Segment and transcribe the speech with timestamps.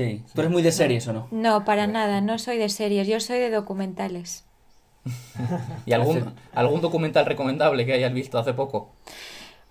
[0.00, 0.22] Sí.
[0.34, 1.28] ¿Tú eres muy de series o no?
[1.30, 4.44] No, para nada, no soy de series, yo soy de documentales.
[5.86, 8.92] ¿Y algún, algún documental recomendable que hayas visto hace poco?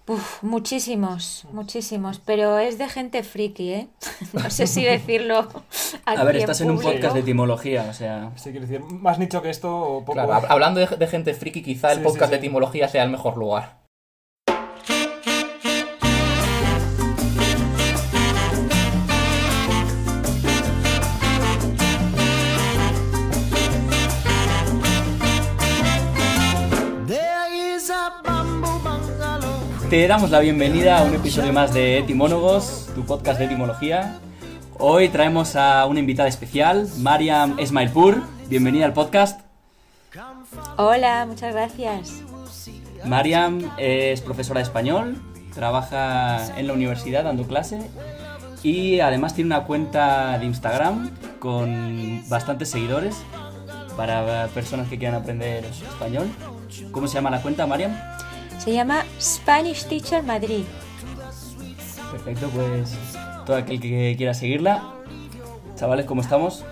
[0.07, 3.87] Uf, muchísimos, muchísimos, pero es de gente friki, ¿eh?
[4.33, 5.47] No sé si decirlo.
[6.05, 8.31] a ver, estás en un podcast de etimología, o sea.
[8.35, 10.13] Sí, quiero decir, más nicho que esto, poco.
[10.13, 13.78] Claro, hablando de, gente friki, quizá el podcast de etimología sea el mejor lugar.
[29.89, 34.19] Te damos la bienvenida a un episodio más de Etimónogos, tu podcast de etimología.
[34.77, 38.21] Hoy traemos a una invitada especial, Mariam Esmailpur.
[38.49, 39.41] Bienvenida al podcast.
[40.77, 42.21] Hola, muchas gracias.
[43.03, 45.19] Mariam es profesora de español,
[45.55, 47.79] trabaja en la universidad dando clase
[48.61, 51.09] y además tiene una cuenta de Instagram
[51.39, 53.23] con bastantes seguidores
[53.97, 56.29] para personas que quieran aprender español.
[56.91, 57.97] ¿Cómo se llama la cuenta, Mariam?
[58.59, 60.65] Se llama Spanish Teacher Madrid.
[62.11, 62.97] Perfecto, pues
[63.45, 64.83] todo aquel que quiera seguirla.
[65.75, 66.65] Chavales, ¿cómo estamos?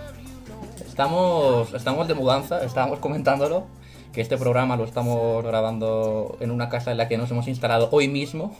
[0.86, 3.64] Estamos, estamos de mudanza, estábamos comentándolo,
[4.12, 7.88] que este programa lo estamos grabando en una casa en la que nos hemos instalado
[7.90, 8.54] hoy mismo.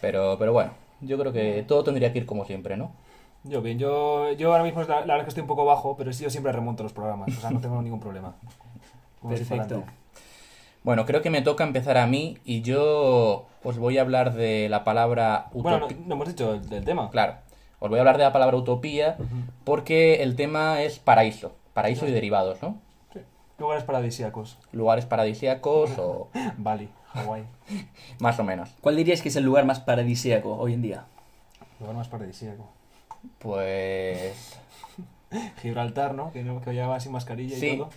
[0.00, 0.70] Pero, pero bueno,
[1.02, 2.92] yo creo que todo tendría que ir como siempre, ¿no?
[3.44, 6.12] Yo bien, yo, yo ahora mismo la, la verdad que estoy un poco bajo, pero
[6.14, 8.34] sí yo siempre remonto los programas, o sea, no tengo ningún problema.
[9.28, 9.84] Perfecto.
[10.84, 14.68] Bueno, creo que me toca empezar a mí y yo os voy a hablar de
[14.68, 15.78] la palabra utopía.
[15.78, 17.08] Bueno, no, hemos dicho del tema.
[17.10, 17.36] Claro,
[17.78, 19.16] os voy a hablar de la palabra utopía
[19.64, 22.78] porque el tema es paraíso, paraíso y derivados, ¿no?
[23.12, 23.20] Sí.
[23.58, 24.58] Lugares paradisíacos.
[24.72, 26.28] Lugares paradisíacos o...
[26.56, 27.44] Bali, Hawái.
[28.18, 28.70] más o menos.
[28.80, 31.04] ¿Cuál dirías que es el lugar más paradisíaco hoy en día?
[31.78, 32.68] El lugar más paradisíaco.
[33.38, 34.58] Pues...
[35.62, 36.32] Gibraltar, ¿no?
[36.32, 37.90] Que, que llevaba sin mascarilla y todo.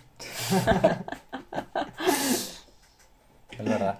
[3.58, 3.98] Es verdad.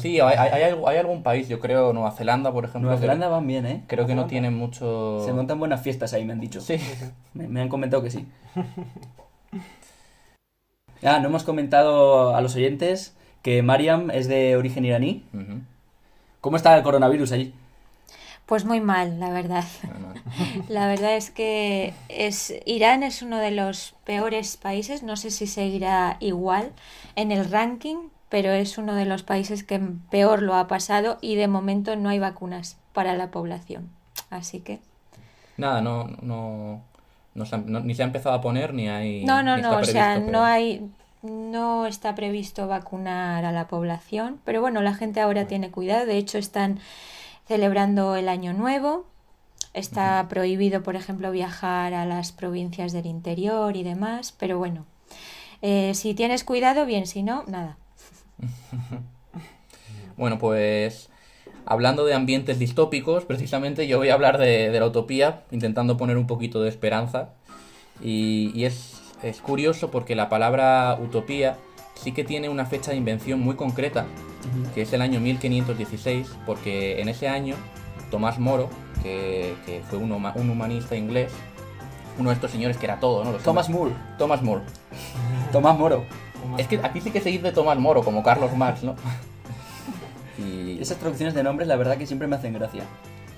[0.00, 2.88] Sí, hay, hay, algún país, yo creo, Nueva Zelanda, por ejemplo.
[2.88, 3.84] Nueva Zelanda van bien, ¿eh?
[3.86, 5.22] Creo que no tienen mucho...
[5.24, 6.60] Se montan buenas fiestas ahí, me han dicho.
[6.60, 6.76] Sí.
[7.34, 8.26] Me, han comentado que sí.
[11.02, 15.24] ah, no hemos comentado a los oyentes que Mariam es de origen iraní.
[16.40, 17.54] ¿Cómo está el coronavirus allí?
[18.50, 19.64] Pues muy mal, la verdad.
[20.68, 25.46] La verdad es que es, Irán es uno de los peores países, no sé si
[25.46, 26.72] seguirá igual
[27.14, 29.78] en el ranking, pero es uno de los países que
[30.10, 33.90] peor lo ha pasado y de momento no hay vacunas para la población.
[34.30, 34.78] Así que...
[35.56, 36.80] Nada, no, no,
[37.34, 39.24] ni se ha empezado a poner ni hay...
[39.24, 40.88] No, no, no, o sea, no hay...
[41.22, 46.06] No está previsto vacunar a la población, pero bueno, la gente ahora tiene cuidado.
[46.06, 46.78] De hecho, están
[47.46, 49.04] celebrando el Año Nuevo.
[49.74, 54.86] Está prohibido, por ejemplo, viajar a las provincias del interior y demás, pero bueno,
[55.60, 57.76] eh, si tienes cuidado, bien, si no, nada.
[60.16, 61.10] bueno, pues
[61.66, 66.26] hablando de ambientes distópicos, precisamente yo voy a hablar de, la utopía, intentando poner un
[66.26, 67.30] poquito de esperanza.
[68.02, 68.96] Y, es,
[69.42, 71.58] curioso porque la palabra utopía
[71.94, 74.06] sí que tiene una fecha de invención muy concreta,
[74.74, 77.54] que es el año 1516, porque en ese año
[78.10, 78.68] Tomás Moro,
[79.02, 79.54] que,
[79.88, 81.30] fue un, un, humanista inglés,
[82.18, 83.32] uno de estos señores que era todo, ¿no?
[83.32, 83.92] Thomas More.
[84.18, 84.62] Thomas More.
[85.52, 86.04] Tomás Moro.
[86.58, 88.94] Es que aquí sí que se dice Tomás Moro, como Carlos Marx, ¿no?
[90.38, 90.80] y...
[90.80, 92.84] Esas traducciones de nombres, la verdad que siempre me hacen gracia.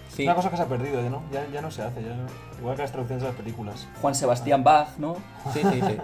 [0.09, 0.25] Sí.
[0.25, 1.23] Una cosa que se ha perdido, ¿no?
[1.33, 2.15] Ya, ya no se hace, ya
[2.59, 3.89] igual que las traducciones de las películas.
[4.01, 5.17] Juan Sebastián Bach, ¿no?
[5.53, 5.97] Sí, sí, sí.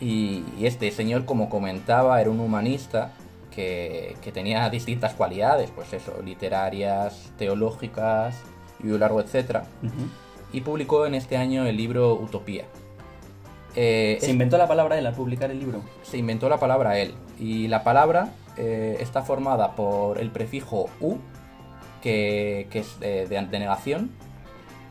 [0.00, 3.12] y, este señor, como comentaba, era un humanista
[3.50, 8.36] que, que, tenía distintas cualidades, pues eso, literarias, teológicas
[8.82, 9.64] y un largo etcétera.
[10.52, 12.66] Y publicó en este año el libro Utopía.
[13.76, 15.82] Eh, ¿Se inventó la palabra él al publicar el libro?
[16.02, 17.14] Se inventó la palabra él.
[17.38, 21.18] Y la palabra eh, está formada por el prefijo u,
[22.02, 24.10] que, es de, de, negación,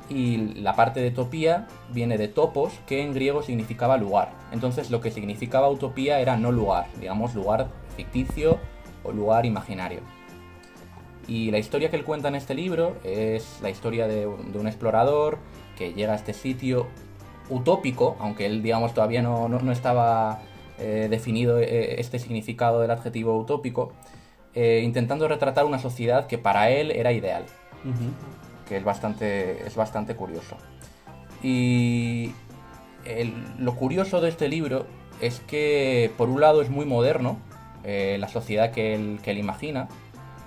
[0.08, 4.34] y la parte de utopía viene de topos, que en griego significaba lugar.
[4.52, 8.60] Entonces lo que significaba utopía era no lugar, digamos lugar ficticio
[9.04, 10.02] o lugar imaginario.
[11.28, 14.68] Y la historia que él cuenta en este libro es la historia de, de un
[14.68, 15.40] explorador
[15.76, 16.86] que llega a este sitio
[17.50, 20.42] utópico, aunque él, digamos, todavía no, no, estaba
[20.80, 23.94] eh, definido eh, este significado del adjetivo utópico,
[24.54, 27.46] eh, intentando retratar una sociedad que para él era ideal,
[28.68, 30.58] que es bastante, es bastante curioso.
[31.44, 32.32] Y
[33.60, 34.88] lo curioso de este libro
[35.22, 37.38] es que, por un lado, es muy moderno,
[37.84, 39.88] la sociedad que él, que él imagina,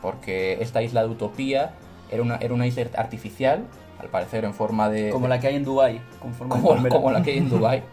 [0.03, 1.75] porque esta isla de utopía
[2.11, 3.65] era una, era una isla artificial
[3.99, 5.11] al parecer en forma de...
[5.11, 7.83] Como la que hay en Dubai con forma de como, la que hay en Dubai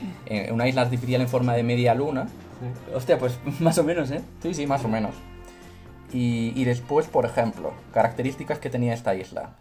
[0.52, 2.26] una isla artificial en forma de media luna.
[2.94, 4.22] Hostia, pues más o menos, ¿eh?
[4.42, 5.14] Sí, sí, más o menos.
[6.12, 9.56] Y, y después, por ejemplo, características que tenía esta isla.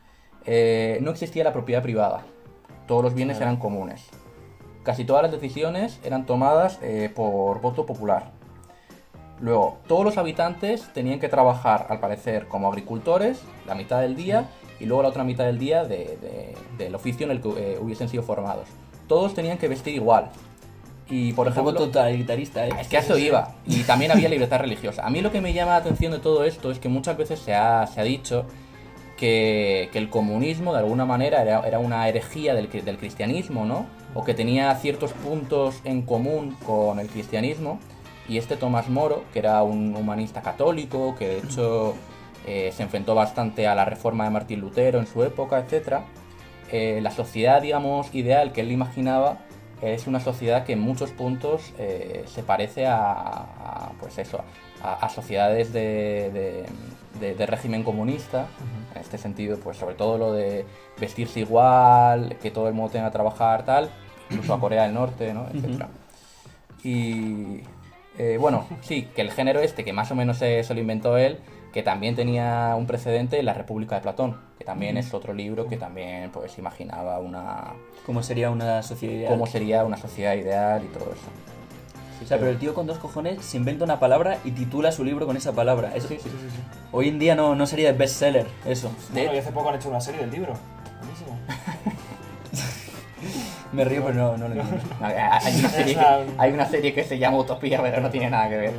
[0.46, 2.22] Eh, no existía la propiedad privada.
[2.88, 4.08] Todos los bienes eran comunes.
[4.84, 8.32] Casi todas las decisiones eran tomadas eh, por voto popular.
[9.42, 14.46] Luego, todos los habitantes tenían que trabajar, al parecer, como agricultores la mitad del día
[14.80, 17.78] y luego la otra mitad del día de- de- del oficio en el que eh,
[17.82, 18.68] hubiesen sido formados.
[19.08, 20.30] Todos tenían que vestir igual.
[21.10, 22.72] Y, por Un poco ejemplo, totalitarista, ¿eh?
[22.82, 23.54] es que a eso iba.
[23.68, 25.06] Y también había libertad religiosa.
[25.06, 27.40] A mí lo que me llama la atención de todo esto es que muchas veces
[27.40, 28.46] se ha, se ha dicho
[29.18, 33.86] que, que el comunismo de alguna manera era, era una herejía del, del cristianismo, ¿no?
[34.14, 37.80] O que tenía ciertos puntos en común con el cristianismo.
[38.28, 41.94] Y este Tomás Moro, que era un humanista católico, que de hecho
[42.46, 46.02] eh, se enfrentó bastante a la reforma de Martín Lutero en su época, etc.
[46.72, 49.38] eh, la sociedad, digamos, ideal que él imaginaba
[49.82, 54.40] es una sociedad que en muchos puntos eh, se parece a, a, pues eso,
[54.82, 56.66] a, a sociedades de, de-
[57.20, 58.48] de- de régimen comunista.
[58.96, 60.66] En este sentido, pues sobre todo lo de
[61.00, 63.90] vestirse igual, que todo el mundo tenga que trabajar tal,
[64.30, 65.46] incluso a Corea del Norte, ¿no?
[65.54, 65.88] etcétera.
[66.84, 67.62] Y
[68.18, 71.18] eh, bueno, sí, que el género este, que más o menos se, se lo inventó
[71.18, 71.40] él,
[71.76, 75.68] que también tenía un precedente en La República de Platón, que también es otro libro
[75.68, 77.74] que también pues imaginaba una
[78.06, 79.34] ¿Cómo sería una sociedad ideal?
[79.34, 82.24] cómo sería una sociedad ideal y todo eso.
[82.24, 85.04] O sea, pero el tío con dos cojones se inventa una palabra y titula su
[85.04, 85.92] libro con esa palabra.
[85.94, 86.62] Eso, Sí, sí, sí, sí.
[86.94, 88.90] Hoy en día no, no sería bestseller, eso.
[89.12, 90.54] Bueno, y hace poco han hecho una serie del libro.
[91.02, 91.38] Buenísimo.
[93.76, 94.86] Me río, pero no, no lo entiendo.
[95.00, 98.30] No, Hay una, serie que, hay una serie que se llama Utopía, pero no tiene
[98.30, 98.74] nada que ver.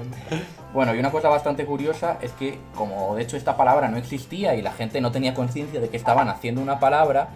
[0.73, 4.55] Bueno, y una cosa bastante curiosa es que, como de hecho esta palabra no existía
[4.55, 7.29] y la gente no tenía conciencia de que estaban haciendo una palabra,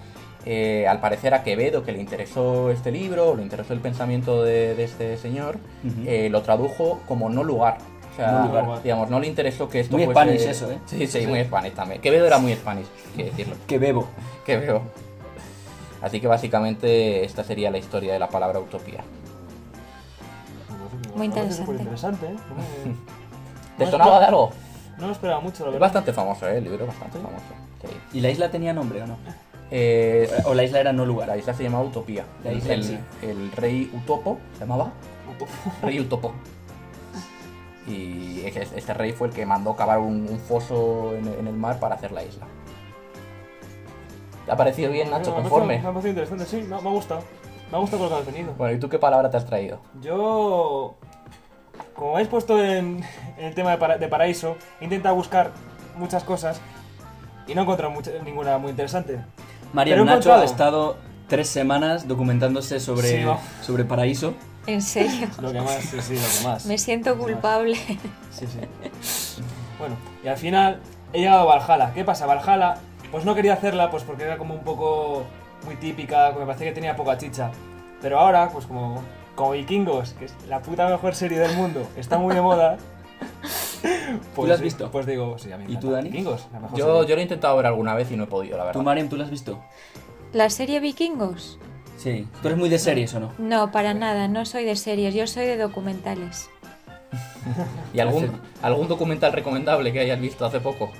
[0.46, 4.74] eh, al parecer a Quevedo, que le interesó este libro, le interesó el pensamiento de,
[4.74, 5.58] de este señor,
[6.06, 7.78] eh, lo tradujo como no lugar.
[8.12, 8.82] O sea, No lugar.
[8.82, 10.78] digamos, no le interesó que esto Muy fuese- Spanish eso, ¿eh?
[10.86, 12.00] Sí, sí, muy Spanish también.
[12.00, 13.54] Quevedo era muy Spanish, hay que decirlo.
[13.66, 14.06] Que bebo.
[14.44, 14.82] que veo.
[16.02, 19.04] Así que básicamente esta sería la historia de la palabra utopía.
[21.14, 22.26] Muy interesante.
[22.26, 22.36] ¿eh?
[23.78, 24.50] ¿Te No, sonaba de algo?
[24.98, 25.86] No lo esperaba mucho, la Es verdad.
[25.86, 26.58] bastante famoso, ¿eh?
[26.58, 27.44] El libro es bastante famoso.
[27.82, 28.18] Sí.
[28.18, 29.16] ¿Y la isla tenía nombre o no?
[29.72, 31.28] Eh, ¿O la isla era no lugar?
[31.28, 32.24] la isla se llamaba Utopía.
[32.42, 32.98] La isla el, sí.
[33.22, 34.90] el rey Utopo se llamaba
[35.82, 36.32] Rey Utopo.
[37.86, 41.54] Y ese- este rey fue el que mandó cavar un, un foso en, en el
[41.54, 42.46] mar para hacer la isla.
[44.50, 45.30] ¿Te ha parecido bien, Nacho?
[45.30, 45.74] Me ha Conforme.
[45.78, 47.22] Me ha parecido interesante, sí, me ha, me ha gustado.
[47.70, 48.52] Me ha gustado con lo que has venido.
[48.54, 49.78] Bueno, ¿y tú qué palabra te has traído?
[50.02, 50.96] Yo,
[51.94, 53.04] como habéis puesto en,
[53.38, 55.52] en el tema de, para- de paraíso, he intentado buscar
[55.96, 56.60] muchas cosas
[57.46, 59.20] y no he encontrado mucha- ninguna muy interesante.
[59.72, 60.96] María Nacho ha encontrado- estado
[61.28, 63.38] tres semanas documentándose sobre, Sí, va.
[63.62, 64.34] sobre paraíso.
[64.66, 65.28] En serio.
[65.40, 66.66] Lo que más, sí, sí, lo que más.
[66.66, 67.76] Me siento culpable.
[68.32, 68.58] Sí, sí.
[69.78, 69.94] Bueno,
[70.24, 70.80] y al final
[71.12, 71.92] he llegado a Valhalla.
[71.94, 72.26] ¿Qué pasa?
[72.26, 72.78] Valhalla,
[73.10, 75.24] pues no quería hacerla pues porque era como un poco
[75.64, 77.50] muy típica, me parecía que tenía poca chicha.
[78.00, 79.02] Pero ahora, pues como,
[79.34, 82.76] como Vikingos, que es la puta mejor serie del mundo, está muy de moda.
[84.34, 84.90] Pues, la has visto?
[84.90, 85.90] Pues digo, sí, a mí me ¿Y tú.
[85.90, 86.10] Dani?
[86.10, 87.08] Vikingos, la mejor Yo, serie.
[87.08, 88.78] yo lo he intentado ver alguna vez y no he podido, la verdad.
[88.78, 89.58] ¿Tú, Mariam, tú la has visto?
[90.34, 91.58] ¿La serie Vikingos?
[91.96, 92.28] Sí.
[92.42, 93.32] ¿Tú eres muy de series o no?
[93.38, 96.50] No, para nada, no soy de series, yo soy de documentales.
[97.94, 98.30] ¿Y algún,
[98.62, 100.90] algún documental recomendable que hayas visto hace poco?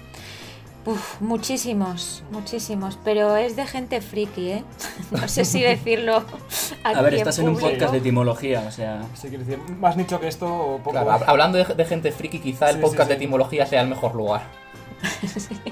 [0.87, 4.64] Uf, muchísimos, muchísimos, pero es de gente friki, ¿eh?
[5.10, 6.18] No sé si decirlo.
[6.84, 9.02] Aquí A ver, estás en un podcast de etimología, o sea...
[9.14, 10.92] Sí, quiero decir, más nicho que esto, o poco.
[10.92, 13.88] Claro, hab- hablando de, de gente friki, quizá el podcast sí, de etimología sea el
[13.88, 14.42] mejor lugar.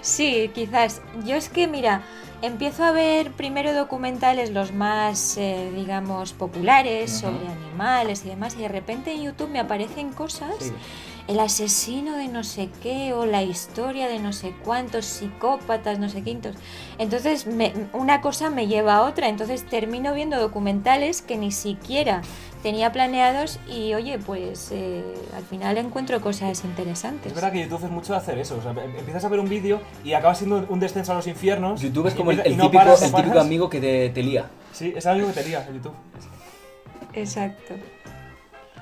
[0.00, 1.00] Sí, quizás.
[1.24, 2.02] Yo es que, mira,
[2.42, 8.62] empiezo a ver primero documentales los más, eh, digamos, populares sobre animales y demás, y
[8.62, 10.72] de repente en YouTube me aparecen cosas, Sí.
[11.28, 16.08] El asesino de no sé qué, o la historia de no sé cuántos psicópatas, no
[16.08, 16.54] sé quintos.
[16.98, 22.22] Entonces, me- una cosa me lleva a otra, entonces termino viendo documentales que ni siquiera
[22.62, 25.04] tenía planeados y, oye, pues eh,
[25.36, 27.26] al final encuentro cosas interesantes.
[27.26, 28.56] Es verdad que YouTube es mucho de hacer eso.
[28.58, 31.26] O sea, em- empiezas a ver un vídeo y acaba siendo un descenso a los
[31.26, 31.80] infiernos.
[31.80, 33.44] YouTube es como el, el no típico, paras, no el típico paras.
[33.46, 34.46] amigo que te, te lía.
[34.72, 35.94] Sí, es algo que te lía en YouTube.
[37.14, 37.74] Exacto.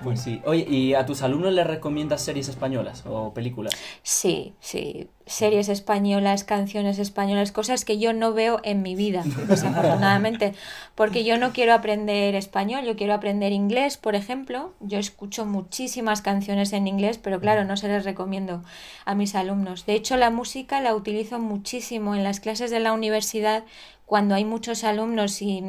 [0.05, 0.41] Pues sí.
[0.45, 3.73] Oye, ¿y a tus alumnos les recomiendas series españolas o películas?
[4.03, 5.09] Sí, sí.
[5.27, 10.53] Series españolas, canciones españolas, cosas que yo no veo en mi vida, desafortunadamente.
[10.95, 14.75] Porque yo no quiero aprender español, yo quiero aprender inglés, por ejemplo.
[14.81, 18.63] Yo escucho muchísimas canciones en inglés, pero claro, no se les recomiendo
[19.07, 19.87] a mis alumnos.
[19.87, 23.65] De hecho, la música la utilizo muchísimo en las clases de la universidad
[24.15, 25.61] cuando hay muchos alumnos y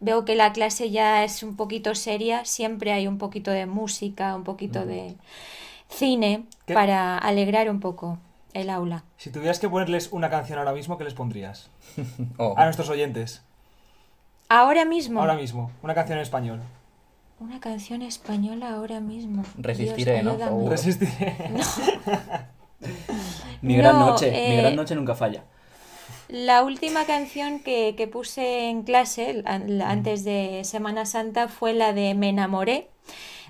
[0.00, 4.34] veo que la clase ya es un poquito seria, siempre hay un poquito de música,
[4.34, 5.14] un poquito de
[5.88, 6.74] cine ¿Qué?
[6.74, 8.18] para alegrar un poco
[8.52, 9.04] el aula.
[9.16, 11.70] Si tuvieras que ponerles una canción ahora mismo, ¿qué les pondrías?
[12.36, 13.42] Oh, A nuestros oyentes.
[14.48, 16.60] Ahora mismo, Ahora mismo, una canción en español.
[17.38, 19.44] una canción española ahora mismo.
[19.56, 20.68] Resistiré, Dios, ¿no?
[20.68, 21.36] Resistiré.
[23.62, 25.44] Mi gran No, noche, mi eh, gran noche nunca falla.
[26.28, 31.72] La última canción que, que puse en clase la- la- antes de Semana Santa fue
[31.74, 32.88] la de Me enamoré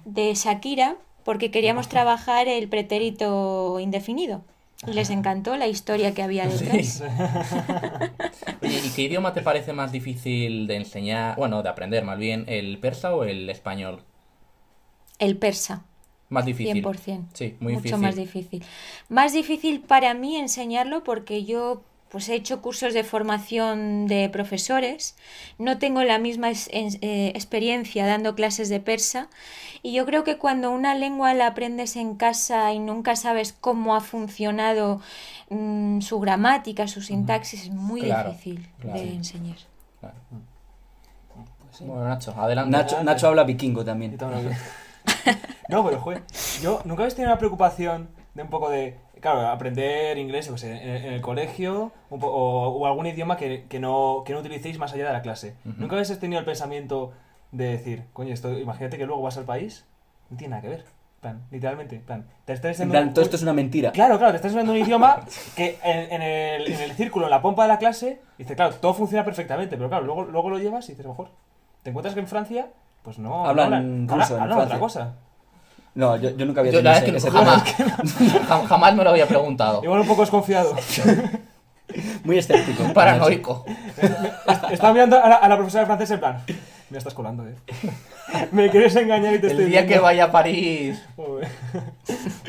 [0.05, 4.43] de Shakira porque queríamos trabajar el pretérito indefinido.
[4.87, 7.03] Y les encantó la historia que había detrás.
[8.63, 12.45] Oye, ¿y qué idioma te parece más difícil de enseñar, bueno, de aprender más bien,
[12.49, 14.03] el persa o el español?
[15.19, 15.85] El persa,
[16.29, 16.83] Más difícil.
[16.85, 17.29] 100%.
[17.33, 17.99] Sí, muy mucho difícil.
[18.03, 18.65] más difícil.
[19.09, 21.83] Más difícil para mí enseñarlo porque yo
[22.15, 25.17] pues he hecho cursos de formación de profesores,
[25.59, 29.27] no tengo la misma es- en- eh, experiencia dando clases de persa
[29.83, 33.97] y yo creo que cuando una lengua la aprendes en casa y nunca sabes cómo
[33.97, 35.01] ha funcionado
[35.51, 39.01] mm, su gramática, su sintaxis, es muy Claro, difícil claro.
[39.01, 39.57] de enseñar.
[39.99, 40.15] Claro.
[41.65, 41.85] Pues sí.
[41.85, 42.71] Bueno, Nacho, adelante.
[42.71, 44.17] Nacho, Nacho habla vikingo también.
[44.17, 44.57] también-
[45.69, 46.23] No, pero joder,
[46.63, 48.97] yo nunca habéis tenido una preocupación de un poco de,
[49.33, 53.65] claro, aprender inglés sé, en, en el colegio un po- o, o algún idioma que,
[53.69, 55.57] que no, que no utilicéis más allá de la clase.
[55.65, 57.13] ¿Nunca habéis tenido el pensamiento
[57.51, 59.87] de decir, coño, esto, imagínate que luego vas al país,
[60.31, 60.85] no tiene nada que ver,
[61.23, 63.93] plan, literalmente, en plan, te estás En plan, un- todo esto es una mentira.
[63.93, 65.21] Claro, claro, te estás enseñando un idioma
[65.57, 68.75] que en, en el, en el círculo, en la pompa de la clase, dice, claro,
[68.75, 71.31] todo funciona perfectamente, pero claro, luego, luego lo llevas y dices, mejor,
[71.83, 72.69] te encuentras que en Francia,
[73.03, 75.15] pues no, Hablan no ruso en hablan otra cosa.
[75.95, 77.61] No, yo, yo nunca había Yo tenido la ese, ese que problema.
[77.61, 78.17] jamás,
[78.49, 79.83] jam- jamás me lo había preguntado.
[79.85, 80.75] Igual un poco desconfiado.
[82.25, 82.93] Muy escéptico.
[82.93, 83.65] Paranoico.
[84.71, 86.43] Estaba mirando a la, a la profesora de francés en plan,
[86.91, 87.55] me estás colando, eh.
[88.53, 90.03] Me quieres engañar y te estoy El día que viendo".
[90.05, 91.01] vaya a París.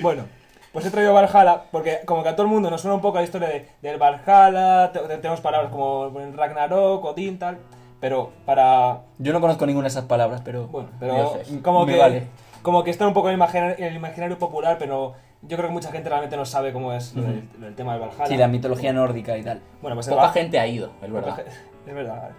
[0.01, 0.23] Bueno,
[0.71, 3.17] pues he traído Valhalla porque como que a todo el mundo nos suena un poco
[3.17, 7.57] la historia de, del Valhalla, te- te- tenemos palabras como el Ragnarok, Odín, tal,
[7.99, 8.99] pero para...
[9.19, 10.67] Yo no conozco ninguna de esas palabras, pero.
[10.67, 11.53] Bueno, pero Dioses.
[11.61, 12.27] como Me que, vale.
[12.65, 15.91] Como que está un poco en el imaginario, el popular, pero yo creo que mucha
[15.91, 18.25] gente realmente no sabe cómo es lo del, del tema del Valhalla.
[18.25, 19.61] Sí, la mitología nórdica y tal.
[19.83, 21.43] Bueno, pues el Poca Val- gente ha ido, es verdad.
[21.85, 22.31] Es verdad.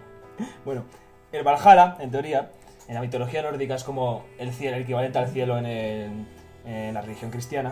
[0.65, 0.83] Bueno,
[1.31, 2.51] el Valhalla, en teoría,
[2.89, 6.25] en la mitología nórdica es como el cielo, el equivalente al cielo en, el-
[6.65, 7.71] en la religión cristiana.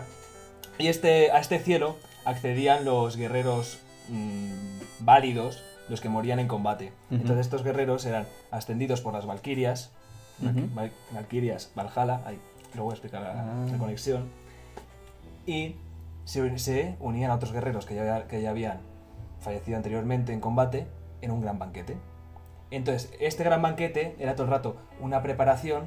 [0.78, 4.50] Y este, a este cielo accedían los guerreros mm,
[5.00, 6.92] válidos, los que morían en combate.
[7.10, 9.92] Entonces estos guerreros eran ascendidos por las valquirias,
[10.42, 10.68] Ujú.
[10.74, 12.38] Val- valquirias, Valhalla, ahí,
[12.74, 13.66] luego voy a explicar la, Ah.
[13.70, 14.28] la conexión.
[15.46, 15.76] Y
[16.24, 18.80] se, se unían a otros guerreros que ya, que ya habían
[19.40, 20.86] fallecido anteriormente en combate
[21.22, 21.96] en un gran banquete.
[22.70, 25.84] Entonces, este gran banquete era todo el rato una preparación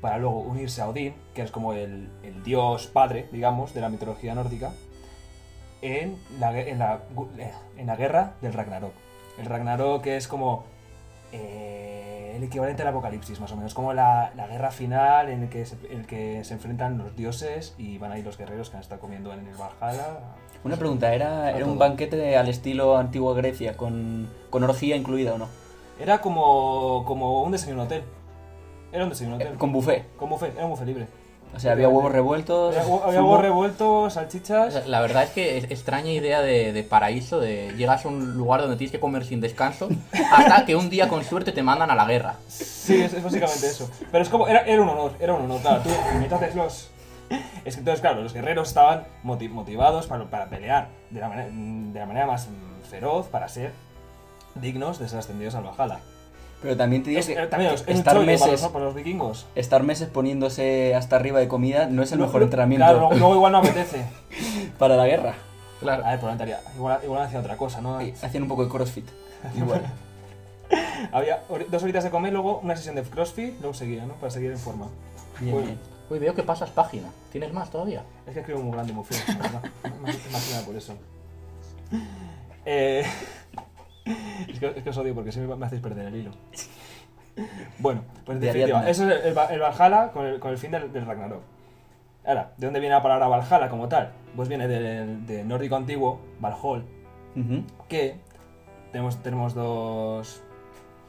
[0.00, 3.88] para luego unirse a Odín, que es como el, el dios padre, digamos, de la
[3.88, 4.72] mitología nórdica,
[5.80, 7.00] en la, en la,
[7.76, 8.92] en la guerra del Ragnarok.
[9.38, 10.64] El Ragnarok es como
[11.32, 11.91] eh,
[12.36, 15.64] el equivalente al apocalipsis, más o menos, como la, la guerra final en el, que
[15.66, 18.82] se, en el que se enfrentan los dioses y van ahí los guerreros que han
[18.82, 20.18] estado comiendo en el Valhalla.
[20.64, 25.38] Una pregunta, ¿era, era un banquete al estilo antigua Grecia, con, con orgía incluida o
[25.38, 25.48] no?
[26.00, 28.02] Era como, como un desayuno hotel.
[28.92, 29.58] Era un desayuno Eh, hotel.
[29.58, 30.16] con buffet.
[30.16, 31.06] Con buffet, era un buffet libre.
[31.54, 32.74] O sea, había huevos revueltos.
[32.76, 34.86] Había, huevos revueltos, salchichas.
[34.88, 38.62] La verdad es que es extraña idea de, de paraíso, de llegas a un lugar
[38.62, 39.88] donde tienes que comer sin descanso,
[40.32, 42.36] hasta que un día con suerte te mandan a la guerra.
[42.48, 43.90] Sí, es, es básicamente eso.
[44.10, 45.82] Pero es como, era, era un honor, era un honor, claro.
[45.82, 45.90] Tú,
[46.22, 46.88] entonces los...
[47.64, 51.48] Es que entonces, claro, los guerreros estaban moti- motivados para, para pelear de la, manera,
[51.50, 52.48] de la manera más
[52.90, 53.72] feroz, para ser
[54.54, 56.00] dignos de ser ascendidos al Valhalla.
[56.62, 58.84] Pero también te digo Es, que eh, también es estar chollo para meses, los, para
[58.84, 59.46] los vikingos.
[59.56, 62.98] estar meses poniéndose hasta arriba de comida no es el No, mejor no, entrenamiento Claro,
[63.00, 64.04] luego, luego igual no apetece.
[64.78, 65.34] para la guerra.
[65.80, 66.04] Claro.
[66.04, 68.00] A ver, probablemente haría- igual, igual hacía otra cosa, ¿no?
[68.00, 69.06] Sí, Hacían un poco de crossfit.
[69.56, 69.82] Igual.
[71.12, 74.14] Había dos horitas de comer, luego una sesión de crossfit, luego seguía, ¿no?
[74.14, 74.86] Para seguir en forma.
[75.40, 75.66] Bien, Bueno.
[75.66, 75.78] bien.
[76.10, 77.08] Uy, veo que pasas página.
[77.32, 78.02] ¿Tienes más todavía?
[78.26, 79.62] Es que escribo muy grande y muy feo, la verdad.
[80.00, 80.94] Más más que nada por eso.
[82.64, 83.04] Eh,
[84.04, 86.30] es, que, es que os odio porque siempre me hacéis perder el hilo.
[87.78, 90.70] Bueno, pues en De definitiva, eso es el, el Valhalla con el, con el fin
[90.70, 91.42] del, del Ragnarok.
[92.24, 94.12] Ahora, ¿de dónde viene la palabra Valhalla como tal?
[94.36, 96.84] Pues viene del, del nórdico antiguo, Valhall,
[97.34, 97.64] Ujú.
[97.88, 98.20] que
[98.92, 100.42] tenemos, tenemos dos,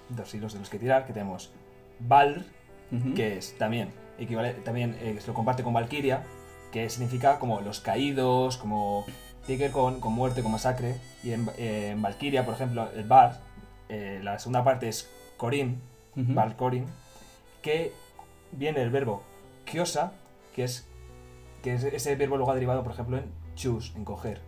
[0.09, 1.51] dos hilos de los que tirar, que tenemos
[1.99, 2.45] Val,
[2.91, 3.13] Ujú.
[3.13, 6.23] que es también, equivale, también eh, se lo comparte con Valkyria,
[6.71, 9.05] que significa como los caídos, como
[9.47, 13.39] ver con, con muerte, con masacre, y en, eh, en Valkyria, por ejemplo, el Val,
[13.89, 15.81] eh, la segunda parte es Corin,
[16.15, 16.33] Ujú.
[16.33, 16.85] Valcorin,
[17.61, 17.91] que
[18.51, 19.23] viene del verbo
[19.65, 20.13] kiosa,
[20.55, 20.87] que es
[21.61, 24.41] que es ese verbo luego derivado, por ejemplo, en choose, en coger.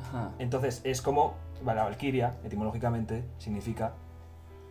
[0.00, 0.32] Ajá.
[0.38, 1.34] Entonces es como
[1.64, 3.94] la Valkyria, etimológicamente, significa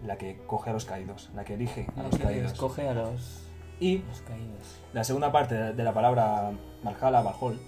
[0.05, 2.51] la que coge a los caídos, la que elige a los Que caídos.
[2.51, 3.43] Escoge a los,
[3.79, 4.79] Y los caídos.
[4.93, 6.51] la segunda parte de la palabra
[6.83, 7.59] Valhalla, Valhall,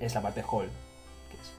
[0.00, 0.46] es la parte es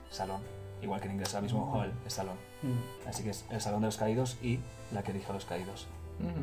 [0.10, 0.42] salón.
[0.82, 2.36] Igual que en inglés ahora mismo hall es salón.
[2.62, 3.08] Mm.
[3.10, 4.60] Así que es el salón de los caídos y
[4.92, 5.88] la que elige a los caídos.
[6.20, 6.42] Ujú.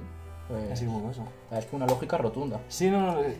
[0.48, 1.24] Pues, Así como eso.
[1.52, 2.58] es que una lógica rotunda.
[2.68, 3.22] Sí, no, no.
[3.22, 3.36] eh,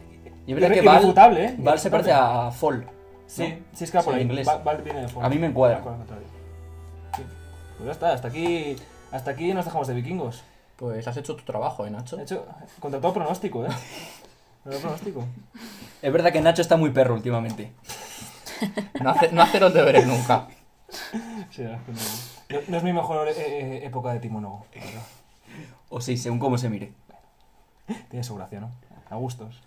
[0.46, 1.54] Y es verdad irre- que Val, ¿eh?
[1.58, 2.86] Val se parece a Fall.
[3.26, 3.56] Sí, ¿no?
[3.76, 4.24] sí, es que va por Sí, ahí.
[4.24, 4.46] inglés.
[4.46, 5.26] Val, Val viene de fuera.
[5.26, 5.82] A mí me encuadra.
[7.16, 7.22] Sí.
[7.78, 8.76] Pues ya está, hasta aquí,
[9.10, 10.44] hasta aquí nos dejamos de vikingos.
[10.76, 12.16] Pues has hecho tu trabajo, ¿eh, Nacho?
[12.16, 12.46] De hecho,
[12.80, 13.68] contra todo pronóstico, ¿eh?
[14.62, 15.24] Contra todo pronóstico.
[16.00, 17.72] Es verdad que Nacho está muy perro últimamente.
[19.00, 20.46] No, hace, no hace los deberes nunca.
[21.50, 24.66] Sí, es no, no- es mi mejor eh, eh, época de timonólogo.
[25.88, 26.92] O sí, según cómo se mire.
[28.08, 28.70] Tiene su gracia, ¿no?
[29.10, 29.60] A gustos.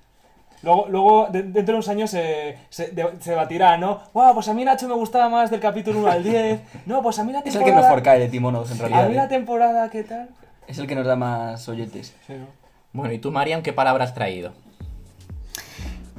[0.64, 4.02] Luego, luego de- dentro de unos años se, se, de- se debatirá, ¿no?
[4.14, 6.62] Wow, pues a mí Nacho me gustaba más del capítulo 1 al 10.
[6.86, 7.70] No, pues a mí la Es temporada...
[7.72, 9.10] el que mejor cae de Timonos, en A realidad.
[9.10, 9.30] mí la ¿eh?
[9.30, 10.30] temporada, ¿qué tal?
[10.68, 12.16] Es el que nos da más oyentes.
[12.26, 12.48] Sí, ¿no?
[12.94, 14.54] Bueno, ¿y tú, Marian, qué palabra has traído?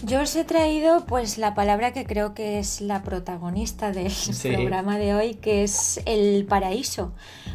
[0.03, 4.51] Yo os he traído pues la palabra que creo que es la protagonista del Sí.
[4.53, 7.13] programa de hoy, que es el paraíso.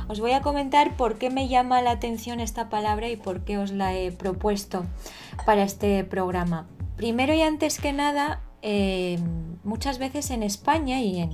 [0.07, 3.59] Os voy a comentar por qué me llama la atención esta palabra y por qué
[3.59, 4.85] os la he propuesto
[5.45, 6.67] para este programa.
[6.97, 9.19] Primero y antes que nada, eh,
[9.63, 11.29] muchas veces en España y en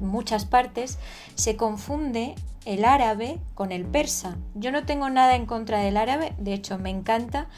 [0.00, 0.98] muchas partes
[1.36, 2.34] se confunde
[2.66, 4.36] el árabe con el persa.
[4.54, 7.48] Yo no tengo nada en contra del árabe, de hecho me encanta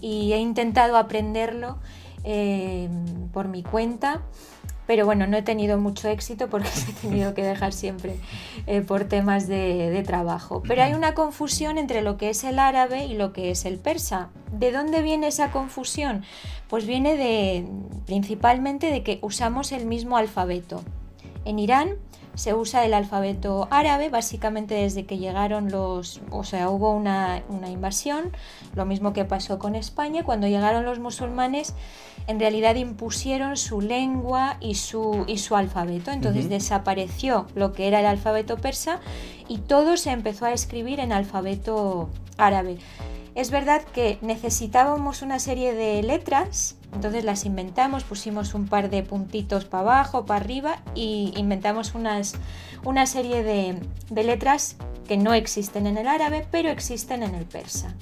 [0.00, 1.78] y he intentado aprenderlo
[2.24, 2.88] eh,
[3.32, 4.22] por mi cuenta,
[4.86, 8.16] pero bueno, no he tenido mucho éxito porque he tenido que dejar siempre
[8.66, 10.62] eh, por temas de, trabajo.
[10.66, 13.78] Pero hay una confusión entre lo que es el árabe y lo que es el
[13.78, 14.28] persa.
[14.52, 16.24] ¿De dónde viene esa confusión?
[16.68, 17.66] Pues viene de
[18.06, 20.82] principalmente de que usamos el mismo alfabeto.
[21.44, 21.96] En Irán
[22.34, 28.32] se usa el alfabeto árabe básicamente desde que llegaron los, o sea, hubo una invasión,
[28.74, 31.74] lo mismo que pasó con España, cuando llegaron los musulmanes
[32.26, 38.00] en realidad impusieron su lengua y su, y su alfabeto, entonces desapareció lo que era
[38.00, 39.00] el alfabeto persa
[39.48, 42.08] y todo se empezó a escribir en alfabeto
[42.38, 42.78] árabe.
[43.34, 49.02] Es verdad que necesitábamos una serie de letras, entonces las inventamos, pusimos un par de
[49.02, 52.36] puntitos para abajo, para arriba y inventamos unas,
[52.84, 54.76] una serie de, de letras
[55.08, 57.94] que no existen en el árabe, pero existen en el persa.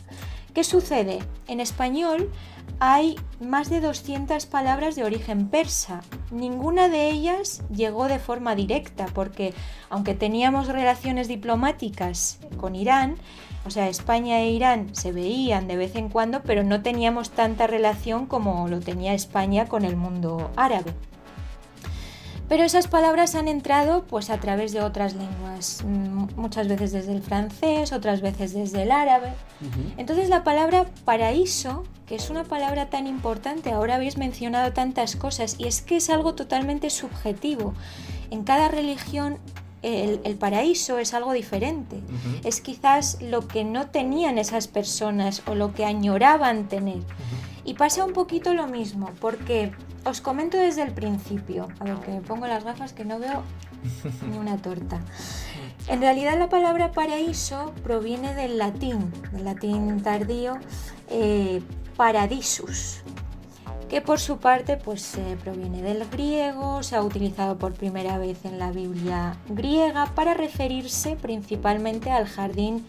[0.55, 1.21] ¿Qué sucede?
[1.49, 2.31] En español
[2.79, 6.03] hay más de 200 palabras de origen persa.
[6.31, 9.55] Ninguna de ellas llegó de forma directa porque
[9.89, 13.17] aunque teníamos relaciones diplomáticas con Irán,
[13.65, 17.67] o sea, España e Irán se veían de vez en cuando, pero no teníamos tanta
[17.67, 20.93] relación como lo tenía España con el mundo árabe.
[22.53, 27.13] Pero esas palabras han entrado pues a través de otras lenguas, mm, muchas veces desde
[27.13, 29.33] el francés, otras veces desde el árabe.
[29.97, 35.57] Entonces la palabra paraíso, que es una palabra tan importante, ahora habéis mencionado tantas cosas
[35.57, 37.73] y es que es algo totalmente subjetivo.
[38.31, 39.39] En cada religión
[39.81, 42.01] el, el paraíso es algo diferente.
[42.45, 47.01] Es quizás lo que no tenían esas personas o lo que añoraban tener.
[47.65, 49.73] Y pasa un poquito lo mismo, porque
[50.05, 51.69] os comento desde el principio.
[51.79, 53.43] A ver, que me pongo las gafas que no veo
[54.31, 55.01] ni una torta.
[55.89, 60.55] En realidad la palabra paraíso proviene del latín, del latín tardío,
[61.09, 61.61] eh,
[61.97, 63.01] paradisus,
[63.89, 68.45] que por su parte pues eh, proviene del griego, se ha utilizado por primera vez
[68.45, 72.87] en la Biblia griega para referirse principalmente al jardín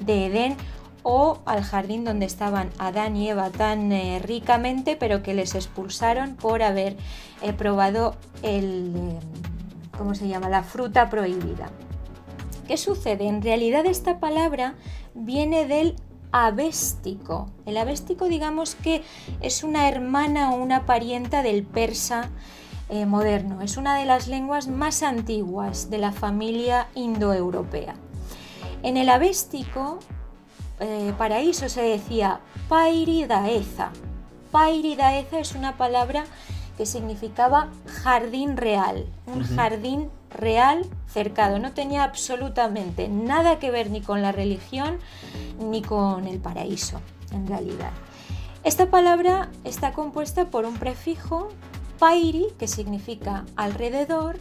[0.00, 0.56] de Edén
[1.02, 6.36] o al jardín donde estaban Adán y Eva tan eh, ricamente, pero que les expulsaron
[6.36, 6.96] por haber
[7.42, 9.18] eh, probado el,
[9.96, 10.48] ¿cómo se llama?
[10.48, 11.70] La fruta prohibida.
[12.66, 13.26] ¿Qué sucede?
[13.26, 14.74] En realidad esta palabra
[15.14, 15.96] viene del
[16.30, 17.50] avéstico.
[17.66, 19.02] El avéstico digamos que
[19.40, 22.30] es una hermana o una parienta del persa
[22.88, 23.60] eh, moderno.
[23.62, 27.94] Es una de las lenguas más antiguas de la familia indoeuropea.
[28.82, 29.98] En el avéstico
[30.82, 33.90] eh, paraíso se decía Pairidaeza.
[34.50, 36.24] Pairidaeza es una palabra
[36.76, 41.58] que significaba jardín real, un jardín real cercado.
[41.58, 44.98] No tenía absolutamente nada que ver ni con la religión
[45.58, 47.92] ni con el paraíso, en realidad.
[48.64, 51.48] Esta palabra está compuesta por un prefijo
[51.98, 54.38] pairi, que significa alrededor,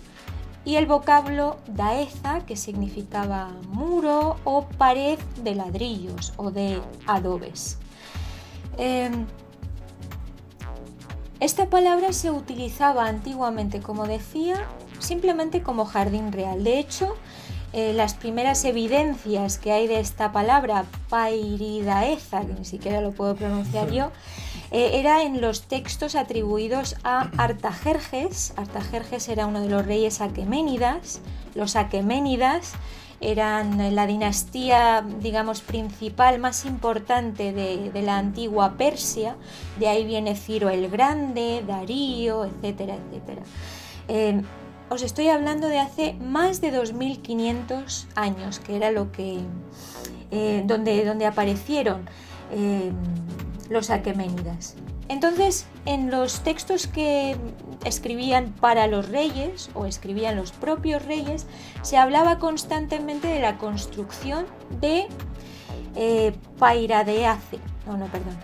[0.64, 7.78] y el vocablo daeza, que significaba muro o pared de ladrillos o de adobes.
[8.78, 9.26] Em,
[11.40, 14.68] esta palabra se utilizaba antiguamente, como decía,
[15.00, 16.64] simplemente como jardín real.
[16.64, 17.16] De hecho,
[17.74, 23.36] eh, las primeras evidencias que hay de esta palabra, pairidaeza, que ni siquiera lo puedo
[23.36, 24.12] pronunciar yo,
[24.72, 28.54] eh, era en los textos atribuidos a Artajerjes.
[28.56, 31.20] Artajerjes era uno de los reyes aqueménidas.
[31.56, 32.74] Los aqueménidas
[33.20, 39.36] eran la dinastía, digamos, principal, más importante de, la antigua Persia.
[39.78, 43.42] De ahí viene Ciro el Grande, Darío, etcétera, etcétera.
[44.08, 44.42] Eh,
[44.90, 49.40] os estoy hablando de hace más de 2500 años, que era lo que
[50.32, 52.10] eh, donde, donde aparecieron
[53.72, 54.76] los aqueménidas.
[55.08, 57.38] Entonces, en los textos que
[57.86, 61.48] escribían para los reyes o escribían los propios reyes,
[61.82, 64.46] se hablaba constantemente de la construcción
[64.82, 65.08] de
[65.96, 68.38] eh, pairadeace, no, no, perdón,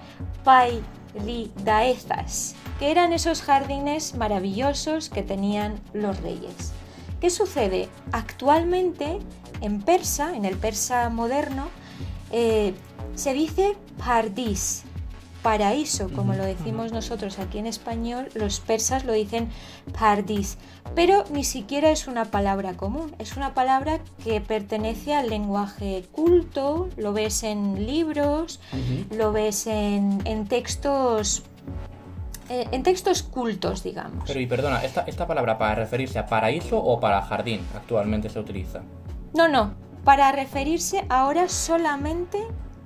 [0.43, 6.73] pairidaezas, que eran esos jardines maravillosos que tenían los reyes.
[7.19, 7.89] ¿Qué sucede?
[8.11, 9.19] Actualmente
[9.61, 11.67] en persa, en el persa moderno,
[12.31, 12.73] eh,
[13.15, 14.83] se dice pardis,
[15.47, 19.47] paraíso, como lo decimos nosotros aquí en español, los persas lo dicen
[19.97, 20.57] pardis,
[20.93, 26.89] pero ni siquiera es una palabra común, es una palabra que pertenece al lenguaje culto,
[26.97, 28.59] lo ves en libros,
[29.09, 31.43] lo ves en, textos
[32.49, 34.25] eh, en textos cultos, digamos.
[34.27, 38.37] Pero y perdona, ¿esta, ¿esta palabra para referirse a paraíso o para jardín actualmente se
[38.37, 38.81] utiliza?
[39.33, 42.37] No, no, para referirse ahora solamente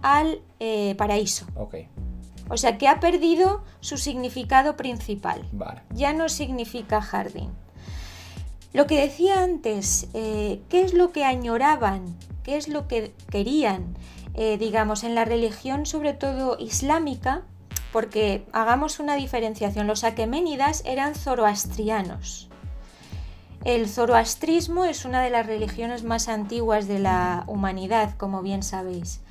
[0.04, 1.47] al eh, paraíso.
[1.56, 1.76] Ok.
[2.52, 5.48] O sea que ha perdido su significado principal.
[5.92, 7.50] Ya no significa jardín.
[8.74, 12.14] Lo que decía antes, eh, ¿qué es lo que añoraban?
[12.44, 13.96] ¿Qué es lo que querían?
[14.34, 17.44] Eh, digamos, en la religión, sobre todo islámica,
[17.94, 22.50] porque hagamos una diferenciación, los aqueménidas eran zoroastrianos.
[23.64, 29.22] El zoroastrismo es una de las religiones más antiguas de la humanidad, como bien sabéis.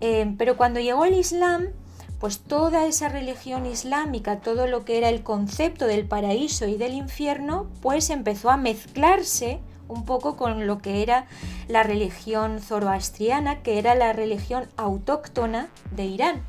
[0.00, 1.68] Eh, pero cuando llegó el Islam,
[2.22, 6.94] pues toda esa religión islámica, todo lo que era el concepto del paraíso y del
[6.94, 9.58] infierno, pues empezó a mezclarse
[9.88, 11.26] un poco con lo que era
[11.66, 16.42] la religión zoroastriana, que era la religión autóctona de Irán.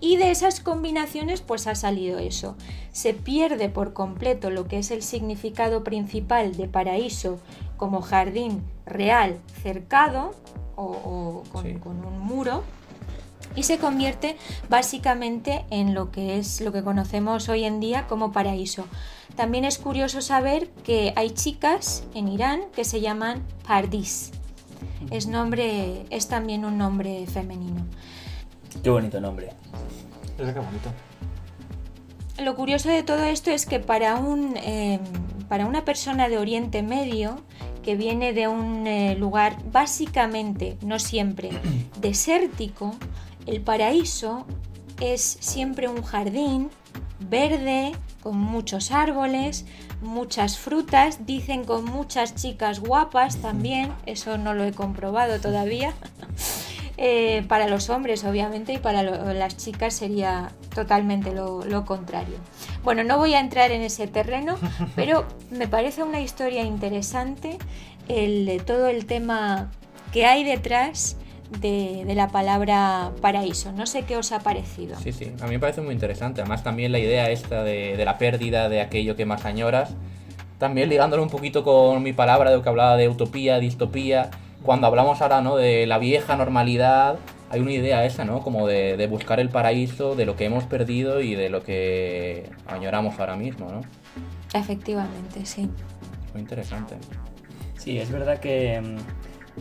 [0.00, 2.56] Y de esas combinaciones pues ha salido eso.
[2.90, 7.38] Se pierde por completo lo que es el significado principal de paraíso
[7.76, 10.34] como jardín real cercado
[10.74, 11.42] o,
[11.82, 12.64] con un muro
[13.54, 14.36] y se convierte
[14.68, 18.86] básicamente en lo que es lo que conocemos hoy en día como paraíso.
[19.36, 24.32] También es curioso saber que hay chicas en Irán que se llaman pardis.
[25.10, 27.86] Es nombre es también un nombre femenino.
[28.82, 29.50] Qué bonito nombre.
[30.38, 30.92] bonito.
[32.42, 35.00] Lo curioso de todo esto es que para, un, em,
[35.48, 37.40] para una persona de Oriente Medio
[37.82, 41.50] que viene de un eh, lugar básicamente, no siempre,
[42.00, 42.94] desértico,
[43.46, 44.46] el paraíso
[45.00, 46.70] es siempre un jardín
[47.18, 49.64] verde, con muchos árboles,
[50.00, 55.94] muchas frutas, dicen con muchas chicas guapas también, eso no lo he comprobado todavía.
[56.98, 62.36] Eh, para los hombres, obviamente, y para las chicas sería totalmente lo, lo, contrario.
[62.84, 64.56] Bueno, no voy a entrar en ese terreno,
[64.94, 67.58] pero me parece una historia interesante
[68.08, 69.72] el, todo el tema
[70.12, 71.16] que hay detrás
[71.60, 73.72] de, la palabra paraíso.
[73.72, 74.96] No sé qué os ha parecido.
[74.98, 76.40] Sí, sí, a mí me parece muy interesante.
[76.40, 79.94] Además también la idea esta de, la pérdida de aquello que más añoras.
[80.58, 84.30] También ligándolo un poquito con mi palabra de lo que hablaba de utopía, distopía.
[84.62, 85.56] Cuando hablamos ahora ¿no?
[85.56, 87.16] de la vieja normalidad,
[87.50, 88.40] hay una idea esa, ¿no?
[88.40, 92.48] Como de, de buscar el paraíso, de lo que hemos perdido y de lo que
[92.68, 93.80] añoramos ahora mismo, ¿no?
[94.54, 95.68] Efectivamente, sí.
[96.32, 96.94] Muy interesante.
[97.76, 98.96] Sí, es verdad que mm,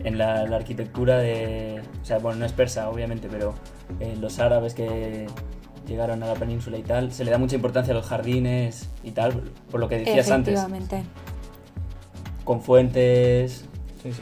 [0.04, 1.82] en la, arquitectura de...
[2.02, 3.54] O sea, bueno, no es persa, obviamente, pero
[4.00, 5.28] eh, los árabes que
[5.88, 9.12] llegaron a la península y tal, se le da mucha importancia a los jardines y
[9.12, 10.60] tal, por lo que decías antes.
[12.44, 13.66] Con fuentes...
[14.02, 14.22] Sí, sí.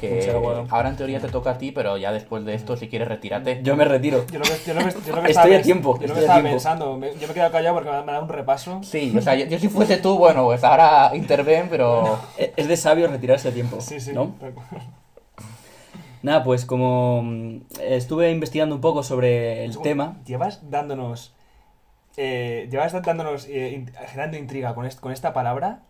[0.00, 3.06] Que ahora en teoría te toca a ti, pero ya después de esto, si quieres,
[3.08, 3.60] retírate.
[3.62, 4.24] Yo me retiro.
[4.32, 6.14] Yo lo que, yo lo que- yo lo que Estoy estaba a tiempo, Yo lo
[6.14, 6.50] que estaba tiempo.
[6.56, 8.80] pensando, me- yo me he quedado callado porque me ha me ha dado un repaso.
[8.82, 12.18] Sí, o sea, yo, yo si fuese tú, bueno, pues ahora interven, pero...
[12.56, 13.80] Es de sabio retirarse a tiempo.
[13.80, 14.12] Sí, sí.
[14.12, 14.34] ¿no?
[16.22, 21.34] Nada, pues como mm, estuve investigando un poco sobre el tema, Llevas dándonos.
[22.16, 23.46] Eh, llevas dándonos.
[23.48, 25.80] eh, in- generando intriga con, est- con esta palabra.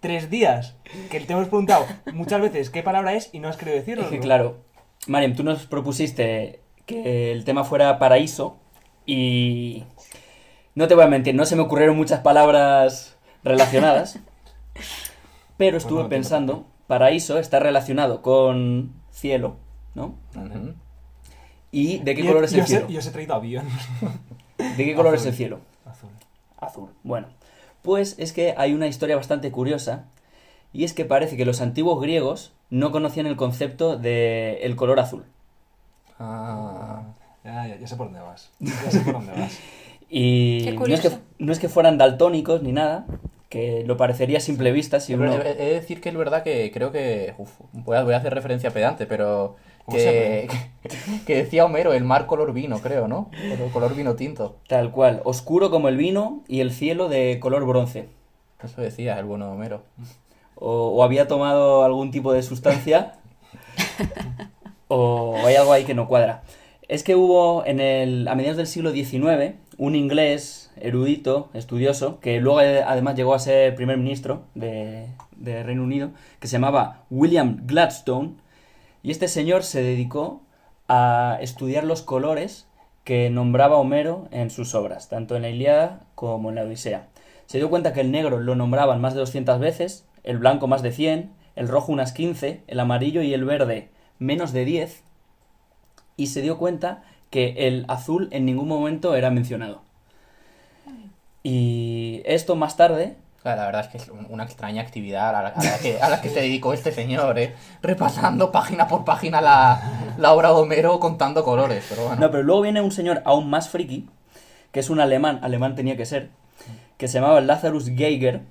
[0.00, 0.76] Tres días.
[1.10, 4.04] Que te hemos preguntado muchas veces qué palabra es y no has querido decirlo.
[4.04, 4.58] es que claro,
[5.06, 8.58] Mariam, tú nos propusiste que el tema fuera paraíso
[9.06, 9.84] y
[10.74, 14.18] no te voy a mentir, no se me ocurrieron muchas palabras relacionadas,
[15.56, 19.56] pero estuve Bueno, pensando, paraíso está relacionado con cielo,
[19.94, 20.14] ¿no?
[21.70, 22.88] ¿Y de qué Yo- color es el cielo?
[22.88, 23.66] Yo os he traído avión.
[24.56, 25.60] ¿De qué color es el cielo?
[25.84, 26.10] Azul.
[26.58, 26.90] Azul.
[27.02, 27.28] Bueno,
[27.82, 30.06] pues es que hay una historia bastante curiosa
[30.72, 35.00] y es que parece que los antiguos griegos no conocían el concepto de el color
[35.00, 35.26] azul.
[36.18, 37.14] Ah,
[37.44, 38.50] Ya, ya, ya sé por dónde vas.
[38.82, 39.64] Ya sé por dónde vas.
[40.10, 41.22] Y Qué no es, que, curioso.
[41.38, 43.06] no es que fueran daltónicos ni nada,
[43.50, 45.42] que lo parecería a simple vista si He uno...
[45.42, 47.34] he de decir que es verdad que creo que...
[47.38, 49.56] uf, voy, a, voy a hacer referencia pedante, pero...
[49.88, 50.48] Como Que,
[51.26, 53.30] que decía Homero, el mar color vino, creo, ¿no?
[53.50, 54.56] Color, color vino tinto.
[54.68, 58.08] Tal cual, oscuro como el vino y el cielo de color bronce.
[58.62, 59.82] Eso decía el bueno Homero.
[60.56, 63.14] O, o había tomado algún tipo de sustancia
[64.88, 66.42] o hay algo ahí que no cuadra.
[66.88, 72.40] Es que hubo en el, a mediados del siglo XIX un inglés erudito, estudioso, que
[72.40, 77.04] luego eh, además llegó a ser primer ministro de, de Reino Unido, que se llamaba
[77.10, 78.32] William Gladstone,
[79.02, 80.42] y este señor se dedicó
[80.88, 82.66] a estudiar los colores
[83.04, 87.08] que nombraba Homero en sus obras, tanto en la Ilíada como en la Odisea.
[87.46, 90.82] Se dio cuenta que el negro lo nombraban más de 200 veces, el blanco más
[90.82, 95.02] de 100, el rojo unas 15, el amarillo y el verde menos de 10,
[96.16, 99.82] y se dio cuenta que el azul en ningún momento era mencionado.
[101.42, 103.16] Y esto más tarde,
[103.56, 106.28] La verdad es que es un- una extraña actividad a la, que, a la que
[106.28, 107.54] se dedicó este señor, ¿eh?
[107.82, 112.20] Repasando página por página la, la obra de Homero contando colores, pero bueno.
[112.20, 114.08] No, pero luego viene un señor aún más friki,
[114.72, 116.30] que es un alemán, alemán tenía que ser,
[116.96, 118.42] que se llamaba Lazarus Geiger,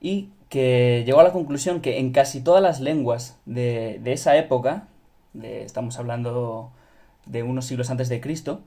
[0.00, 4.36] y que llegó a la conclusión que en casi todas las lenguas de, de esa
[4.36, 4.84] época,
[5.42, 6.70] estamos hablando
[7.26, 8.60] de unos siglos antes de Cristo,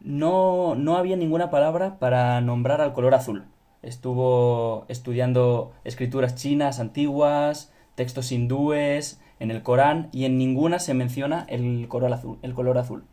[0.00, 3.44] no, no había ninguna palabra para nombrar al color azul.
[3.82, 11.46] Estuvo estudiando escrituras chinas antiguas, textos hindúes, en el Corán, y en ninguna se menciona
[11.48, 12.38] el color azul.
[12.42, 13.04] El color azul.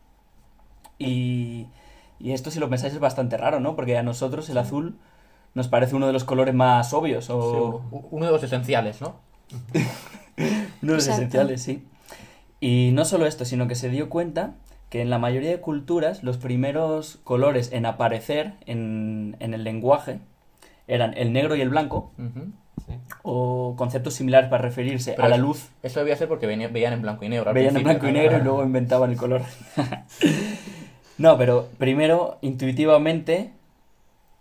[0.99, 1.67] Y,
[2.19, 3.75] y esto, si lo pensáis, es bastante raro, ¿no?
[3.75, 4.97] Porque a nosotros el azul
[5.53, 9.15] nos parece uno de los colores más obvios o Sí, uno de los esenciales, ¿no?
[10.37, 10.45] uno
[10.81, 11.21] de los Exacto.
[11.21, 11.85] esenciales, sí.
[12.59, 14.55] Y no solo esto, sino que se dio cuenta
[14.89, 20.19] que en la mayoría de culturas los primeros colores en aparecer en, en el lenguaje
[20.87, 22.11] eran el negro y el blanco.
[22.85, 22.93] Sí.
[23.23, 25.69] o conceptos similares para referirse Pero a la luz.
[25.83, 27.51] Eso debía ser porque veían en blanco y negro.
[27.53, 29.41] Veían en blanco y negro y luego inventaban el color.
[31.17, 33.51] no, pero primero, intuitivamente,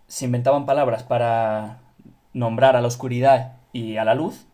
[0.07, 1.79] se inventaban palabras para
[2.33, 4.45] nombrar a la oscuridad y a la luz.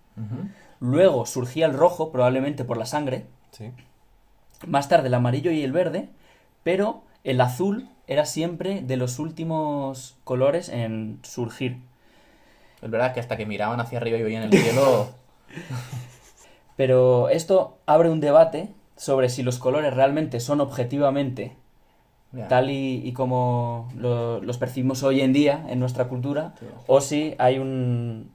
[0.80, 3.26] Luego surgía el rojo, probablemente por la sangre.
[3.52, 3.72] Sí.
[4.66, 6.10] Más tarde el amarillo y el verde.
[6.64, 11.78] Pero el azul era siempre de los últimos colores en surgir.
[12.82, 15.10] Es verdad que hasta que miraban hacia arriba y veían el cielo...
[16.76, 21.56] Pero esto abre un debate sobre si los colores realmente son objetivamente
[22.50, 26.66] tal y, y como lo- los percibimos hoy en día en nuestra cultura, Sí.
[26.88, 28.32] o si hay un,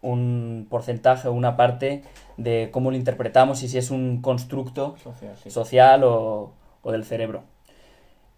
[0.00, 2.04] un porcentaje o una parte
[2.38, 5.50] de cómo lo interpretamos y si es un constructo Social, sí.
[5.50, 7.42] social o, o del cerebro.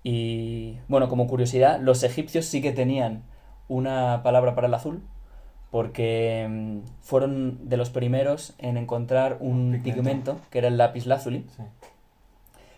[0.09, 3.25] Y bueno, como curiosidad, los egipcios sí que tenían
[3.67, 5.03] una palabra para el azul,
[5.73, 9.83] porque mm, fueron de los primeros en encontrar un Pigmento.
[10.03, 11.65] pigmento que era el lapislázuli, Sí.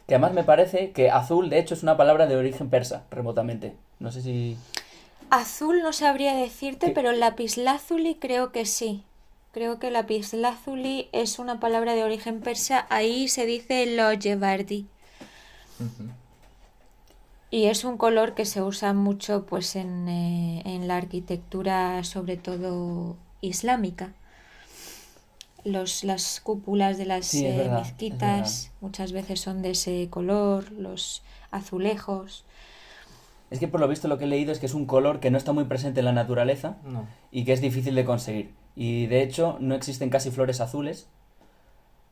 [0.06, 3.74] que además me parece que azul, de hecho, es una palabra de origen persa, remotamente.
[4.00, 4.56] No sé si...
[5.28, 6.92] Azul no sabría decirte, Sí.
[6.94, 9.02] pero lapislázuli creo que sí.
[9.52, 12.86] Creo que lapislázuli es una palabra de origen persa.
[12.88, 14.86] Ahí se dice lojevardi.
[15.78, 16.08] Ujú.
[17.50, 22.36] Y es un color que se usa mucho pues en, eh, en la arquitectura, sobre
[22.36, 24.12] todo islámica.
[25.64, 30.70] Los, las cúpulas de las Sí, eh, verdad, mezquitas muchas veces son de ese color,
[30.72, 32.44] los azulejos.
[33.50, 35.30] Es que por lo visto lo que he leído es que es un color que
[35.30, 37.06] no está muy presente en la naturaleza No.
[37.30, 38.52] y que es difícil de conseguir.
[38.76, 41.08] Y de hecho no existen casi flores azules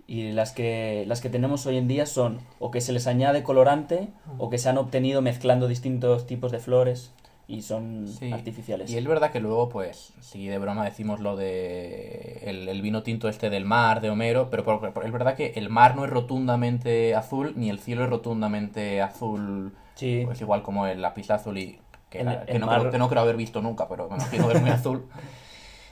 [0.08, 3.42] Y las que, las que tenemos hoy en día son o que se les añade
[3.42, 7.12] colorante o que se han obtenido mezclando distintos tipos de flores
[7.48, 8.32] y son Sí.
[8.32, 8.90] artificiales.
[8.90, 13.02] Y es verdad que luego, pues, sí, de broma decimos lo de el, el vino
[13.02, 16.04] tinto este del mar, de Homero, pero por- por- es verdad que el mar no
[16.04, 20.22] es rotundamente azul, ni el cielo es rotundamente azul, Sí.
[20.24, 21.78] pues igual como el lápiz azul y
[22.10, 24.54] que, El- no, mar- creo, que no creo haber visto nunca, pero me imagino que
[24.54, 25.06] es muy azul.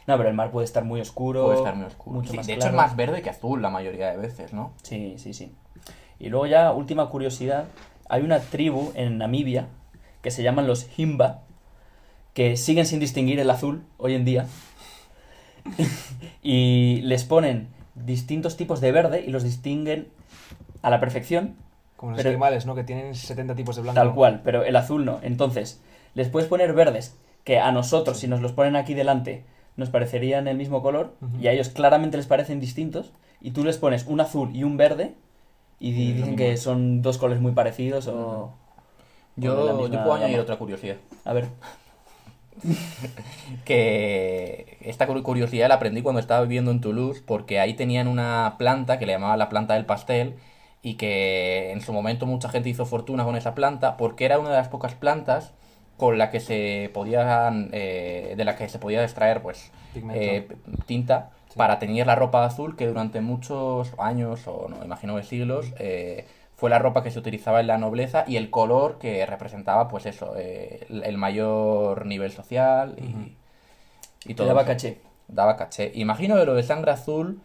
[0.06, 1.44] No, pero el mar puede estar muy oscuro.
[1.44, 2.16] Puede estar muy oscuro.
[2.16, 4.72] mucho Sí, más de hecho es más verde que azul la mayoría de veces, ¿no?
[4.82, 5.52] Sí, sí, sí.
[6.18, 7.64] Y luego ya, última curiosidad,
[8.08, 9.68] hay una tribu en Namibia
[10.22, 11.42] que se llaman los Himba,
[12.34, 14.46] que siguen sin distinguir el azul hoy en día.
[16.42, 20.08] y les ponen distintos tipos de verde y los distinguen
[20.82, 21.56] a la perfección,
[21.96, 22.74] Como los Pero- esquimales, ¿no?
[22.74, 23.98] Que tienen 70 tipos de blanco.
[24.00, 25.20] tal cual, pero el azul no.
[25.22, 25.80] Entonces,
[26.14, 29.44] les puedes poner verdes que a nosotros, si nos los ponen aquí delante,
[29.76, 33.78] nos parecerían el mismo color, y a ellos claramente les parecen distintos, y tú les
[33.78, 35.14] pones un azul y un verde,
[35.80, 38.52] y dicen que son dos colores muy parecidos o...
[39.37, 39.50] Yo,
[39.88, 40.42] yo puedo añadir gama.
[40.44, 40.96] otra curiosidad.
[41.24, 41.46] A ver,
[43.64, 48.54] que esta cu- curiosidad la aprendí cuando estaba viviendo en Toulouse porque ahí tenían una
[48.58, 50.34] planta que le llamaban la planta del pastel
[50.82, 54.50] y que en su momento mucha gente hizo fortuna con esa planta porque era una
[54.50, 55.52] de las pocas plantas
[55.96, 59.70] con la que se podían eh, de la que se podía extraer pues
[60.12, 60.48] eh,
[60.87, 61.59] tinta Sí.
[61.59, 66.26] para teñir la ropa azul que durante muchos años o no imagino que siglos eh,
[66.57, 70.04] fue la ropa que se utilizaba en la nobleza y el color que representaba pues
[70.07, 73.37] eso eh, el, mayor nivel social y,
[74.28, 74.68] y todo daba eso.
[74.72, 75.00] caché.
[75.28, 77.40] daba caché imagino que lo de sangre azul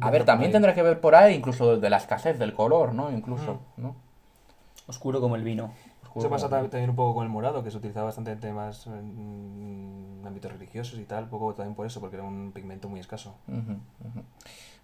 [0.00, 3.10] a ver también tendrá que ver por ahí incluso de la escasez del color no
[3.10, 3.96] incluso no
[4.86, 5.70] Oscuro como el vino.
[6.18, 10.22] Eso pasa también un poco con el morado, que se utilizaba bastante en temas en
[10.26, 13.34] ámbitos religiosos y tal, un poco también por eso, porque era un pigmento muy escaso.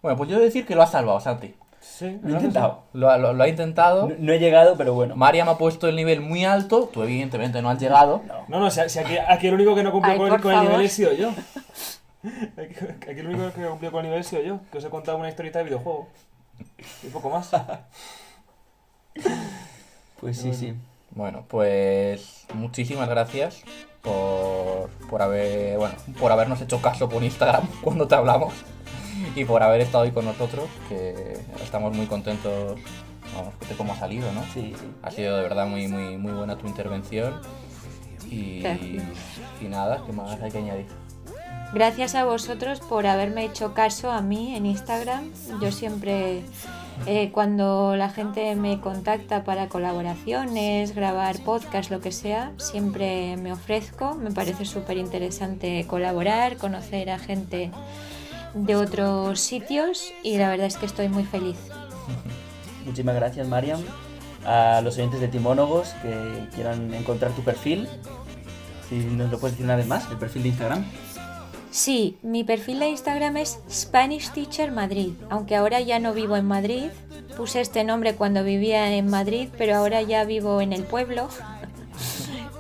[0.03, 2.85] Bueno pues yo he de decir que lo ha salvado Santi Sí, Lo he intentado.
[2.95, 5.17] lo, ha- lo- lo ha intentado No, no he llegado, pero bueno.
[5.17, 8.71] María me ha puesto el nivel muy alto tú evidentemente no has llegado No, no,
[8.71, 11.31] si, si aquí, aquí el único que no cumplió con, el nivel he sido yo.
[12.57, 12.75] Aquí,
[13.11, 15.19] aquí el único que cumplió con el nivel he sido yo, que os he contado
[15.19, 16.09] una historieta de videojuego.
[17.03, 17.51] Y poco más.
[20.21, 20.75] Pues sí, sí.
[21.15, 23.63] Bueno, pues muchísimas gracias
[24.03, 28.53] por, por haber bueno, por habernos hecho caso por Instagram cuando te hablamos
[29.37, 32.79] y por haber estado hoy con nosotros, que estamos muy contentos
[33.35, 34.43] vamos, de cómo ha salido, ¿no?
[34.53, 34.87] Sí, sí.
[35.03, 37.41] Ha sido de verdad muy muy muy buena tu intervención
[38.29, 38.65] y,
[39.61, 40.87] y nada, ¿qué más hay que añadir?
[41.75, 45.33] Gracias a vosotros por haberme hecho caso a mí en Instagram.
[45.61, 46.45] Yo siempre,
[47.07, 53.53] eh, cuando la gente me contacta para colaboraciones, grabar podcast, lo que sea, siempre me
[53.53, 54.15] ofrezco.
[54.15, 57.71] Me parece súper interesante colaborar, conocer a gente
[58.55, 61.57] de otros sitios y la verdad es que estoy muy feliz.
[62.85, 63.81] Muchísimas gracias, Mariam.
[64.47, 67.89] A los oyentes de Timónogos que quieran encontrar tu perfil.
[68.89, 70.85] Si nos lo puedes decir una vez más, el perfil de Instagram.
[71.75, 76.47] Sí, mi perfil de Instagram es Spanish Teacher Madrid, aunque ahora ya no vivo en
[76.47, 76.85] Madrid.
[77.37, 81.29] Puse este nombre cuando vivía en Madrid, pero ahora ya vivo en el pueblo.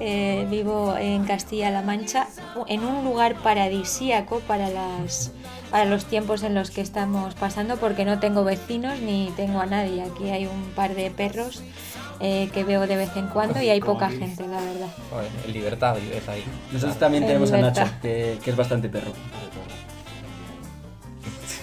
[0.00, 2.26] Eh, vivo en Castilla-La Mancha,
[2.66, 5.30] en un lugar paradisíaco para las
[5.70, 9.66] para los tiempos en los que estamos pasando, porque no tengo vecinos ni tengo a
[9.66, 10.02] nadie.
[10.02, 11.62] Aquí hay un par de perros
[12.20, 14.88] eh, que veo de vez en cuando y hay Como poca gente, la verdad.
[15.10, 16.44] Joder, el libertad es ahí.
[16.72, 17.82] Nosotros también En tenemos a libertad.
[17.86, 19.12] Nacho, que, que es bastante perro.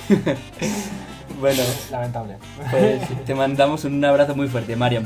[1.39, 2.37] Bueno, Lamentable.
[2.69, 5.05] pues te mandamos un abrazo muy fuerte, Mariam.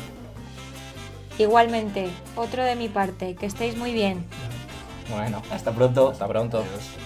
[1.38, 4.26] Igualmente, otro de mi parte, que estéis muy bien.
[5.10, 6.10] Bueno, Hasta pronto.
[6.10, 6.58] hasta pronto.
[6.58, 7.05] Adiós.